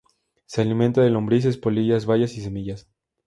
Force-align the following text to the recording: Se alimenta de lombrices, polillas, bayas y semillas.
Se 0.47 0.61
alimenta 0.63 1.01
de 1.03 1.11
lombrices, 1.11 1.57
polillas, 1.57 2.07
bayas 2.07 2.33
y 2.35 2.41
semillas. 2.41 2.89